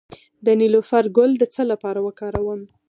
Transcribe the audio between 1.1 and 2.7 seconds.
ګل د څه لپاره وکاروم؟